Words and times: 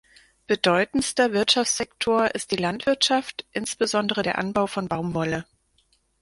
Bedeutendster 0.47 1.31
Wirtschaftssektor 1.31 2.31
ist 2.33 2.49
die 2.49 2.55
Landwirtschaft; 2.55 3.45
insbesondere 3.51 4.23
der 4.23 4.39
Anbau 4.39 4.65
von 4.65 4.87
Baumwolle. 4.87 5.45